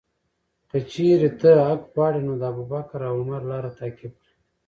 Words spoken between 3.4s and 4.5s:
لاره تعقیب کړه.